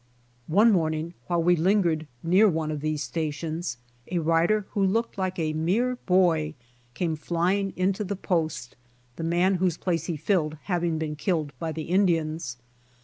[0.47, 3.77] One morning while we lingered near one of these stations,
[4.11, 6.55] a rider who looked like a mere boy
[6.95, 8.75] came flying into the post,
[9.17, 12.57] the man w^hose place he filled having been killed by the Indians.